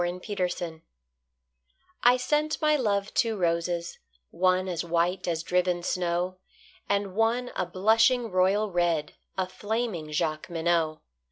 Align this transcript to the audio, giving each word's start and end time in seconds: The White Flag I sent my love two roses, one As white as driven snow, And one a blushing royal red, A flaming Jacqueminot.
The 0.03 0.09
White 0.13 0.55
Flag 0.57 0.81
I 2.01 2.17
sent 2.17 2.59
my 2.59 2.75
love 2.75 3.13
two 3.13 3.37
roses, 3.37 3.99
one 4.31 4.67
As 4.67 4.83
white 4.83 5.27
as 5.27 5.43
driven 5.43 5.83
snow, 5.83 6.37
And 6.89 7.13
one 7.13 7.51
a 7.55 7.67
blushing 7.67 8.31
royal 8.31 8.71
red, 8.71 9.13
A 9.37 9.47
flaming 9.47 10.11
Jacqueminot. 10.11 11.01